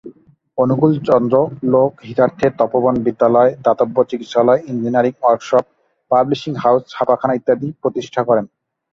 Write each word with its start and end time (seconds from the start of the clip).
অনুকূলচন্দ্র 0.57 1.35
লোকহিতার্থে 1.73 2.47
তপোবন 2.59 2.95
বিদ্যালয়, 3.05 3.51
দাতব্য 3.65 3.97
চিকিৎসালয়, 4.09 4.63
ইঞ্জিনিয়ারিং 4.67 5.13
ওয়ার্কশপ, 5.17 5.65
পাবলিশিং 6.11 6.53
হাউজ, 6.55 6.81
ছাপাখানা 6.93 7.33
ইত্যাদি 7.35 7.67
প্রতিষ্ঠা 7.81 8.21
করেন। 8.23 8.45